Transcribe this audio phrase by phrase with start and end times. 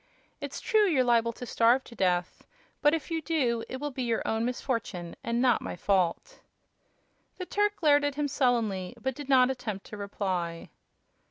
[0.39, 2.47] It's true you're liable to starve to death,
[2.81, 6.39] but if you do it will be your own misfortune and not my fault."
[7.37, 10.71] The Turk glared at him sullenly, but did not attempt to reply.